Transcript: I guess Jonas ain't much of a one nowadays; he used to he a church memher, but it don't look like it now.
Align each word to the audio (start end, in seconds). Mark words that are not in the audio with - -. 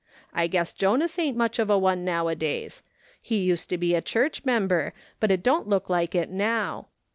I 0.33 0.47
guess 0.47 0.73
Jonas 0.73 1.19
ain't 1.19 1.37
much 1.37 1.59
of 1.59 1.69
a 1.69 1.77
one 1.77 2.03
nowadays; 2.03 2.81
he 3.21 3.37
used 3.37 3.69
to 3.69 3.77
he 3.77 3.93
a 3.93 4.01
church 4.01 4.43
memher, 4.43 4.93
but 5.19 5.29
it 5.29 5.43
don't 5.43 5.67
look 5.69 5.91
like 5.91 6.15
it 6.15 6.31
now. 6.31 6.87